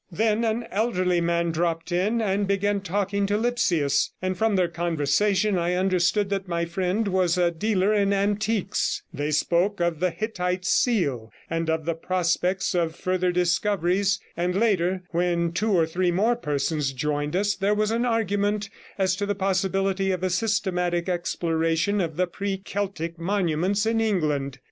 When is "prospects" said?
11.93-12.73